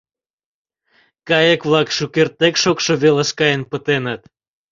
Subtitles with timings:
[1.27, 4.21] Кайык-влак шукертак шокшо велыш каен пытеныт.